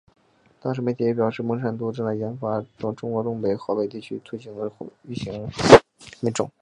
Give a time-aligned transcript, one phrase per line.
[0.59, 4.71] 当时媒体也表示孟山都正在研发可在中国东北和华北地区推广的
[5.03, 5.47] 玉米新
[6.21, 6.49] 品种。